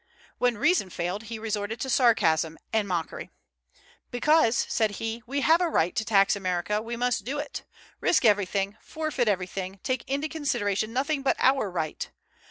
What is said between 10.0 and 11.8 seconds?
into consideration nothing but our